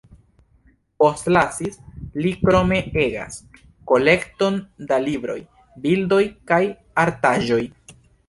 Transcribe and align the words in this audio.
Postlasis 1.01 1.75
li 2.25 2.31
krome 2.47 2.79
egan 3.03 3.35
kolekton 3.93 4.57
da 4.93 4.99
libroj, 5.05 5.37
bildoj 5.87 6.21
kaj 6.53 6.63
artaĵoj. 7.05 7.63